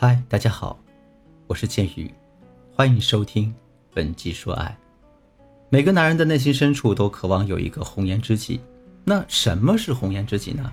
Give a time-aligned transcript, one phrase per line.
[0.00, 0.78] 嗨，大家好，
[1.48, 2.08] 我是剑宇，
[2.72, 3.52] 欢迎收听
[3.92, 4.78] 本集说爱。
[5.70, 8.60] 每个男人的内心深处都渴望有一个红颜知己。
[9.02, 10.72] 那什么是红颜知己呢？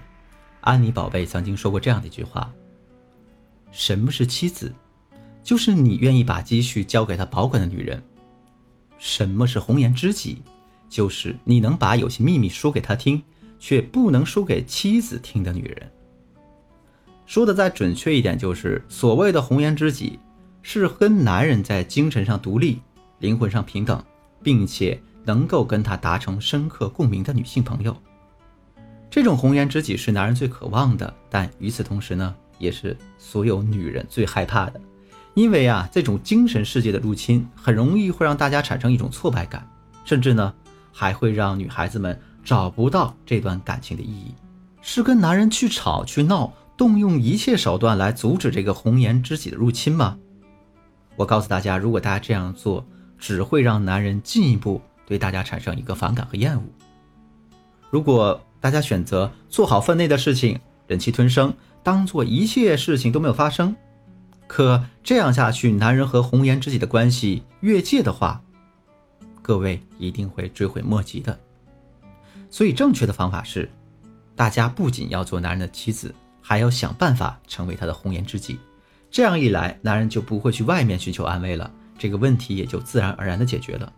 [0.62, 2.54] 安妮宝贝曾经说过这样的一句话
[3.74, 4.72] ：“什么是妻子？
[5.42, 8.00] 就是你愿意把积蓄交给她保管的女人。
[9.00, 10.44] 什么是红颜知己？
[10.88, 13.24] 就是你能把有些秘密说给她听，
[13.58, 15.92] 却不能说给妻子听的女人。”
[17.26, 20.20] 说的再准确一点，就是所谓的红颜知己，
[20.62, 22.80] 是跟男人在精神上独立、
[23.20, 24.04] 灵魂上平等，
[24.44, 27.96] 并且能够跟他达成深刻共鸣的女性朋友。
[29.10, 34.80] 这种红颜知己是男人最渴望的，但与此同时呢，也是所有女人最害怕的，
[35.34, 39.68] 因为啊，这种精神世界的入侵很容易会让大家产生一种挫败感，
[40.04, 40.54] 甚至呢，
[40.92, 44.36] 还会让女孩子们找不到这段感情的意义，
[44.82, 46.54] 是跟男人去吵去闹。
[46.78, 50.18] 动用一切手段来阻止这个红颜知己的入侵吗？
[51.16, 52.86] 我告诉大家，如果大家这样做，
[53.18, 56.64] 只会让男人进一步对大家产生一个反感和厌恶。
[57.90, 63.74] 如果大家选择做好分内的事情，忍气吞声，当做一切事情都没有发生，
[64.48, 68.42] 可这样下去，男人和红颜知己的关系越界的话，
[69.42, 71.40] 各位一定会追悔莫及的。
[72.50, 73.72] 所以，正确的方法是，
[74.36, 76.14] 大家不仅要做男人的妻子。
[76.48, 78.60] 还要想办法成为他的红颜知己，
[79.10, 83.92] 这样一来，男人就不会去外面寻求安慰了，这个问题也就自然而然的解决了。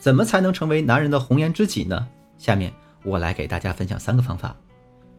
[0.00, 2.08] 怎么才能成为男人的红颜知己呢？
[2.38, 2.72] 下面
[3.04, 4.56] 我来给大家分享三个方法。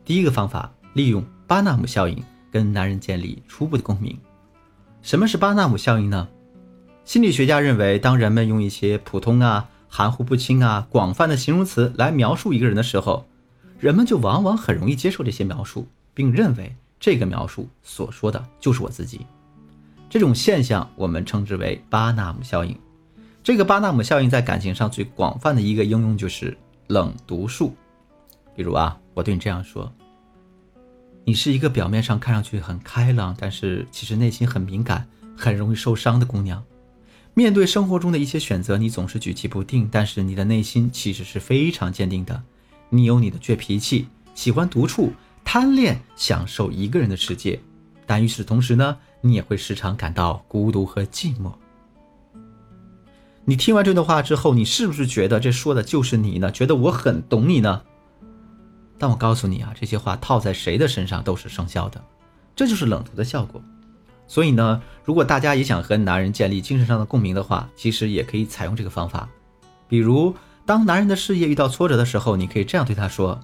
[0.04, 2.22] 第一个方法，利用巴纳姆效应
[2.52, 4.20] 跟男人建立初步的共鸣。
[5.02, 6.28] 什么是巴纳姆效应呢？
[7.06, 13.26] 心理学家认为，当人们用一些普通啊、含糊不清啊、广泛的形容词来描述一个人的时候，
[13.80, 15.88] 人们就往往很容易接受这些描述。
[16.14, 19.26] 并认为这个描述所说的就是我自己，
[20.10, 22.78] 这种现象我们称之为巴纳姆效应。
[23.44, 26.56] 这个巴纳姆效应在感情上最广泛的一个应用就是
[26.88, 27.74] 冷读术。
[28.56, 29.92] 比如啊，我对你这样说
[31.26, 36.64] ：“你是一个表面上看上去很开朗，但是其实内心很敏感、很容易受伤的姑娘。
[37.34, 42.44] 面对生活中的一些选择，你总是举棋不定，但是你的内心其实是非常坚定的。
[42.90, 45.14] 你有你的倔脾气，喜欢独处。”
[45.54, 47.60] 贪恋享受一个人的世界，
[48.06, 51.52] 但与此同时呢，你也会时常感到孤独和寂寞。
[53.44, 56.50] 你听完这段话之后，你是不是觉得这说的就是你呢？
[56.54, 57.82] 觉得我很懂你呢？
[58.98, 62.02] 但我告诉你啊，这些话套在谁的身上都是生效的，
[62.56, 63.62] 这就是冷读的效果。
[64.28, 69.28] 所以呢，如果大家也想和男人建立精神上的共鸣的话，其实也可以采用这个方法。
[69.90, 70.34] 比如，
[70.66, 73.38] 当男人的事业遇到挫折的时候，你可以这样对他说。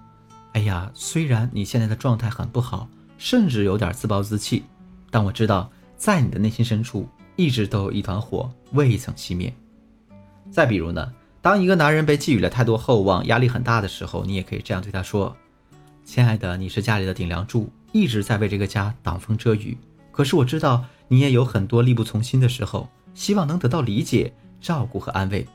[0.57, 4.63] 哎呀，虽然你现在的状态很不好，甚至有点自暴自弃，
[5.11, 9.53] 但我知道，在你的内心深处一直都有一团火未曾熄灭。
[10.49, 11.13] 再比如呢，
[11.43, 15.37] 当一个男人被寄予了太多厚望，压力很大的时候，你也可以这样对他说
[16.03, 19.77] ：“亲爱的，你是家里的顶梁柱，一直在为这个家挡风遮雨。
[20.11, 25.47] 可是我知道你也有很多力不从心的时候，希望能得到理解、照顾和安慰。”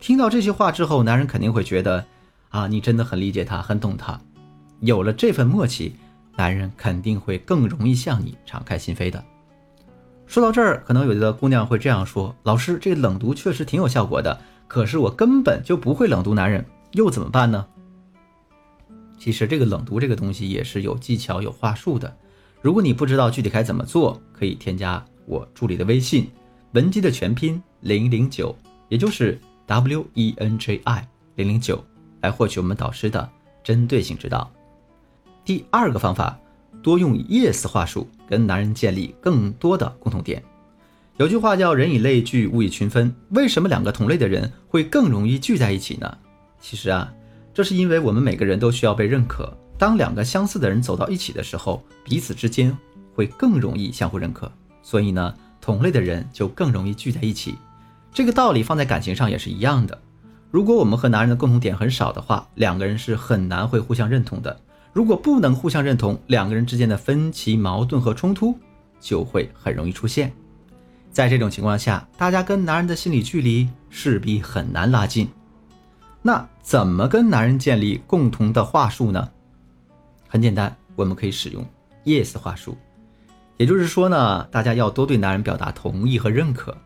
[0.00, 2.04] 听到这些话之后，男人肯定会觉得。
[2.54, 4.16] 啊，你真的很理解他，很懂他，
[4.78, 5.96] 有了这份默契，
[6.36, 9.24] 男人肯定会更容易向你敞开心扉的。
[10.24, 17.66] 说到这儿，可能有的姑娘会这样说：“老师，这个冷读确实挺有效果的，可是我根本就不会冷读男人，又怎么办呢？”
[19.18, 22.16] 其实这个冷读这个东西也是有技巧、有话术的。
[22.62, 26.30] 如果你不知道具体该怎么做，可以添加我助理的微信
[26.70, 28.56] 文姬的全拼零零九，
[28.88, 31.84] 也就是 W E N J I 零零九。
[32.24, 33.30] 来获取我们导师的
[33.62, 34.50] 针对性指导。
[35.44, 36.38] 第二个方法，
[36.82, 40.42] 多用 yes 话术跟男人建立更多的共同点。
[41.18, 43.14] 有句话叫“人以类聚，物以群分”。
[43.30, 46.16] 为什么两个同类的人会更容易聚在一起呢？
[46.60, 47.12] 其实啊，
[47.52, 49.54] 这是因为我们每个人都需要被认可。
[49.76, 52.74] 当两个相似的人走到一起的时候，彼此之间
[53.14, 54.50] 会更容易相互认可。
[54.82, 57.54] 所以呢，同类的人就更容易聚在一起。
[58.14, 60.00] 这个道理放在感情上也是一样的。
[60.54, 64.56] 如果我们和男人的共同点很少的话，两个人是很难会互相认同的。
[64.92, 68.56] 如果不能互相认同，两个人之间的分歧、矛盾和冲突
[69.00, 70.32] 就会很容易出现。
[71.10, 75.28] 在这种情况下，大家跟男人的心理距离势必很难拉近。
[76.22, 79.28] 那怎么跟男人建立共同的话术呢？
[80.28, 81.66] 很简单，我们可以使用
[82.04, 82.76] yes 话术。
[83.56, 86.76] 也就是说呢，大家要多对男人表达同意和认可。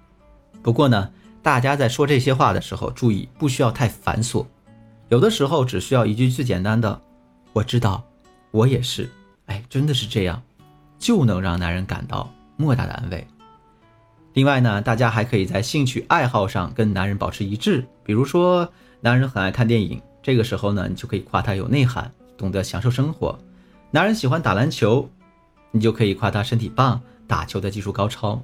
[0.63, 1.11] 不过呢。
[1.49, 4.45] 大家在说这些话的时候，注意不需要太繁琐，
[5.09, 7.01] 有的时候只需要一句最简单的
[7.55, 8.05] “我知道，
[8.51, 9.09] 我也是”，
[9.49, 10.43] 哎，真的是这样，
[10.99, 13.27] 就能让男人感到莫大的安慰。
[14.35, 18.71] 另外呢，大家还可以在兴趣爱好上跟男人保持一致，比如说
[19.01, 23.35] 男人很爱看电影，这个时候呢，你就可以夸他有内涵，懂得享受生活；
[23.91, 25.09] 男人喜欢打篮球，
[25.71, 28.39] 你就可以夸他身体棒，打球的技术高超；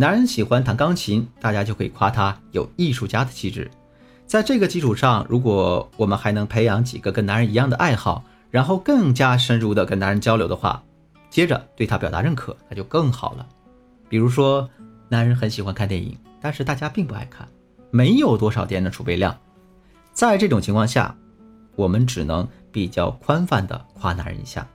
[0.00, 3.68] 男人喜欢弹钢琴，大家就可以夸他有艺术家的气质。
[4.28, 10.80] 在这个基础上，如果我们还能培养几个跟男人一样的爱好，然后更加深入的跟男人交流的话，
[11.30, 13.44] 接着对他表达认可，那就更好了。
[14.08, 14.70] 比如说。
[15.10, 17.48] 男人很喜欢看电影，但是大家并不爱看，
[17.90, 19.34] 没有多少电影的储备量。
[20.12, 21.16] 在这种情况下，
[21.76, 24.68] 我们只能比较宽泛的夸男人一下。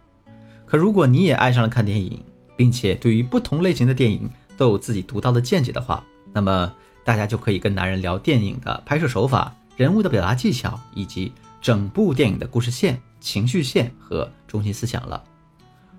[0.65, 2.19] 可如果你也爱上了看电影，
[2.57, 4.27] 并且对于不同类型的电影
[4.57, 6.73] 都有自己独到的见解的话，那么
[7.03, 15.23] 大家就可以跟男人聊电影的拍摄手法、人物的表达技巧，以及整部电影的故事线、情绪线和中心思想了。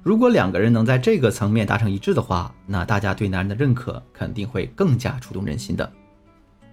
[0.03, 5.91] 如果两个人能在这个层面达成一致的话，那大家对男人的认可肯定会更加触动人心的。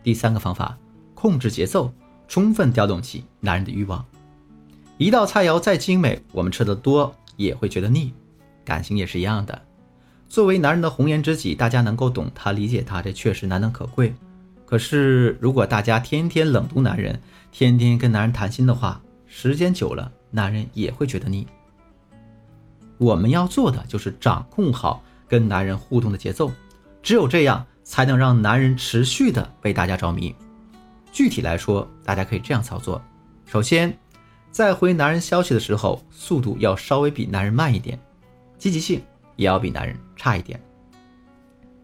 [0.03, 0.77] 第三个方法，
[1.13, 1.93] 控制节奏，
[2.27, 4.05] 充分调动起男人的欲望。
[4.97, 8.13] 一道菜肴再精美，我们吃的多也会觉得腻，
[8.65, 9.61] 感情也是一样的。
[10.31, 14.15] 作为男人的红颜知己，大家能够懂他、理解他，这确实难能可贵。
[14.65, 21.45] 可是，如果大家天天冷读男人，天天跟男人谈心的话，时间久了，男人也会觉得腻。
[22.97, 26.49] 我们要做的就是掌控好跟男人互动的节奏，
[27.03, 30.33] 只有这样才能让男人持续的被大家着迷。
[31.11, 33.01] 具体来说，大家可以这样操作：
[33.45, 33.93] 首先，
[34.49, 37.99] 在回男人消息的时候，速度要稍微比男人慢一点，
[38.57, 39.01] 积极性
[39.41, 40.61] 也要比男人差一点。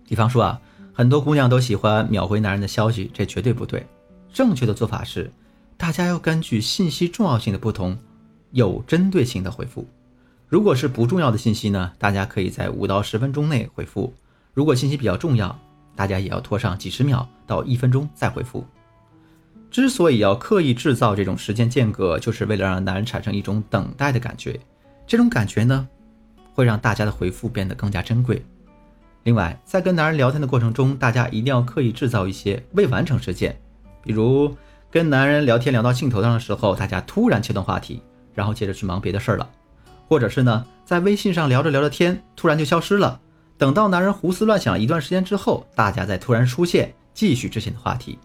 [0.08, 0.62] 比方说啊，
[0.94, 3.84] 很多姑娘都喜欢秒回男人的消息，这绝对不对。
[4.32, 5.32] 正确的做法是，
[5.76, 7.98] 大家要根据信息重要性的不同，
[8.52, 9.88] 有针对性的回复。
[10.48, 14.14] 如果是不重要的信息呢，大家可以在五到十分钟内回复；
[14.54, 15.60] 如果信息比较重要，
[15.96, 18.64] 大家也要拖上几十秒到一分钟再回复。
[19.72, 24.58] 之所以要刻意制造这种时间间隔，就是为了让男人产生一种等待的感觉。
[25.06, 25.88] 这种感觉呢，
[26.58, 28.44] 会让大家的回复变得更加珍贵。
[29.26, 33.56] 另外，在跟男人聊天的过程中，大家一定要刻意制造一些未完成事件，
[34.02, 34.52] 比如
[34.90, 38.02] 跟男人聊天聊到兴头上的时候，大家突然切断话题，
[38.34, 39.48] 然后接着去忙别的事儿了。
[40.08, 43.20] 或者是呢，在微信上聊着聊着天，突然就消失了。
[43.56, 48.18] 等到男人胡思乱想一段时间之后，大家再突然出现，继续之前的话题。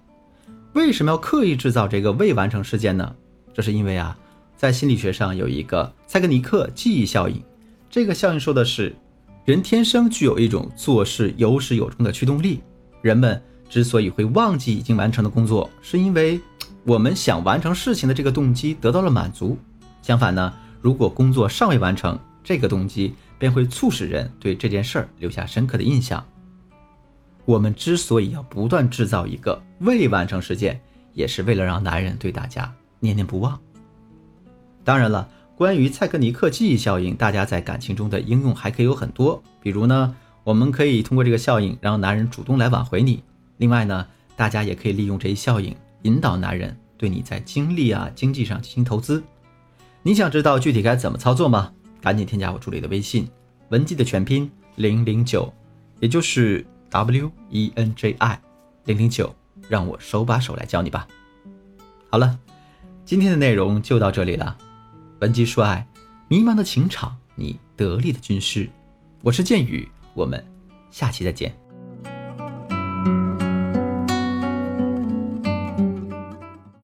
[0.72, 3.14] 为什么要刻意制造这个未完成事件呢？
[3.52, 4.16] 这是因为啊，
[4.56, 7.42] 在心理学上有一个蔡格尼克记忆效应。
[7.92, 8.96] 这个效应说的是，
[9.44, 12.62] 人天生具有一种做事有始有终的驱动力。
[13.02, 16.40] 人们之所以会忘记已经完成的工作，是因为
[16.84, 19.58] 我们想完成事情的这个动机得到了满足。
[20.00, 20.50] 相反呢？
[20.80, 26.24] 如果工作尚未完成，这个动机便会促使人对这件事儿留下深刻的印象。
[27.44, 30.80] 我们之所以要不断制造一个未完成事件，
[31.12, 33.60] 也是为了让男人对大家念念不忘。
[34.82, 39.40] 当然了，关于蔡格尼克记忆效应，大家在感情中的应用还可以有很多。
[39.60, 43.22] 比如呢，我们可以通过这个效应让男人主动来挽回你。
[43.58, 49.22] 另外呢，大家也可以利用这一效应引导男人对你在精力啊、经济上进行投资。
[50.02, 51.72] 你想知道具体该怎么操作吗？
[52.00, 53.28] 赶紧添加我助理的微信，
[53.68, 55.52] 文姬的全拼零零九，
[56.00, 58.40] 也就是 W E N J I
[58.86, 59.32] 零零九，
[59.68, 61.06] 让我手把手来教你吧。
[62.10, 62.36] 好了，
[63.04, 64.56] 今天的内容就到这里了。
[65.22, 65.86] 文姬说爱，
[66.26, 68.68] 迷茫的情场，你得力的军师。
[69.22, 70.44] 我是剑宇，我们
[70.90, 71.56] 下期再见。